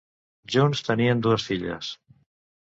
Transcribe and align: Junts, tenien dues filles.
Junts, 0.55 0.81
tenien 0.87 1.23
dues 1.27 1.47
filles. 1.53 1.95